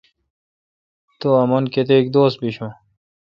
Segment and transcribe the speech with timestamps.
[1.19, 2.71] تو امں کیتک دوس بشون۔